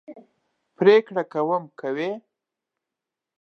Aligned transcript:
پرېکړه 0.77 1.23
کوم 1.33 1.63
کوي. 1.79 2.11